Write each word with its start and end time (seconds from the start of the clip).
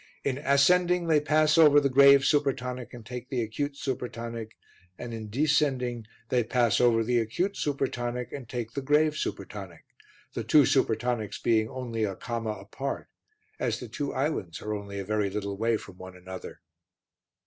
In 0.23 0.39
ascending 0.39 1.05
they 1.05 1.19
pass 1.21 1.59
over 1.59 1.79
the 1.79 1.87
grave 1.87 2.21
supertonic 2.21 2.91
and 2.91 3.05
take 3.05 3.29
the 3.29 3.43
acute 3.43 3.73
supertonic, 3.75 4.53
and 4.97 5.13
in 5.13 5.29
descending 5.29 6.07
they 6.29 6.43
pass 6.43 6.81
over 6.81 7.03
the 7.03 7.19
acute 7.19 7.53
supertonic 7.53 8.31
and 8.33 8.49
take 8.49 8.71
the 8.71 8.81
grave 8.81 9.13
supertonic; 9.13 9.83
the 10.33 10.43
two 10.43 10.63
supertonics 10.63 11.37
being 11.37 11.69
only 11.69 12.03
a 12.03 12.15
comma 12.15 12.49
apart, 12.53 13.09
as 13.59 13.79
the 13.79 13.87
two 13.87 14.11
islands 14.11 14.59
are 14.59 14.73
only 14.73 14.97
a 14.97 15.05
very 15.05 15.29
little 15.29 15.55
way 15.55 15.77
from 15.77 15.99
one 15.99 16.15
another. 16.17 16.61